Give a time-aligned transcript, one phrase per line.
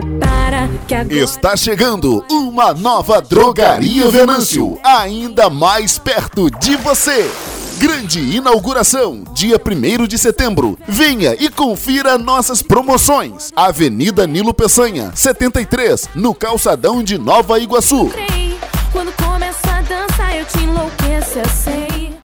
[0.00, 7.30] prepara que agora Está chegando uma nova Drogaria Venâncio, ainda mais perto de você.
[7.78, 10.78] Grande inauguração, dia 1 de setembro.
[10.86, 13.52] Venha e confira nossas promoções.
[13.54, 18.10] Avenida Nilo Peçanha, 73, no calçadão de Nova Iguaçu.
[18.90, 21.87] Quando começa a dança, eu te enlouqueço, eu sei.